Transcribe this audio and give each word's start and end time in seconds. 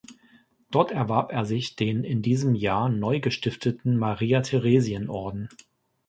Dort 0.71 0.89
erwarb 0.89 1.31
er 1.31 1.45
sich 1.45 1.75
den 1.75 2.03
in 2.03 2.23
diesem 2.23 2.55
Jahr 2.55 2.89
neu 2.89 3.19
gestifteten 3.19 3.97
Maria-Theresien-Orden. 3.97 5.49